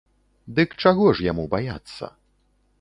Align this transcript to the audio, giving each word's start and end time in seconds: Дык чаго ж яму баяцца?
Дык 0.59 0.69
чаго 0.85 1.05
ж 1.19 1.27
яму 1.31 1.47
баяцца? 1.55 2.13